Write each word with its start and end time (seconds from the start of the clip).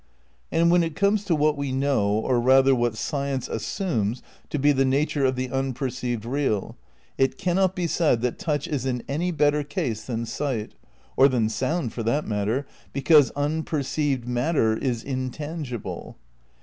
And 0.51 0.71
when 0.71 0.81
it 0.83 0.95
comes 0.95 1.23
to 1.25 1.35
what 1.35 1.55
we 1.55 1.71
know 1.71 2.07
or 2.09 2.39
rather 2.39 2.73
what 2.73 2.97
science 2.97 3.47
assumes 3.47 4.23
to 4.49 4.57
be 4.57 4.71
the 4.71 4.83
nature 4.83 5.25
of 5.25 5.35
the 5.35 5.49
unperceived 5.51 6.25
real, 6.25 6.75
it 7.19 7.37
cannot 7.37 7.75
be 7.75 7.85
said 7.85 8.21
that 8.23 8.39
touch 8.39 8.67
is 8.67 8.87
in 8.87 9.03
any 9.07 9.29
better 9.29 9.61
case 9.63 10.03
than 10.05 10.25
sight, 10.25 10.73
or 11.15 11.27
than 11.27 11.49
sound 11.49 11.93
for 11.93 12.01
that 12.01 12.25
matter, 12.25 12.65
because 12.93 13.27
t*w~ 13.27 13.61
perceived 13.61 14.27
matter 14.27 14.75
is 14.75 15.03
intangible. 15.03 16.17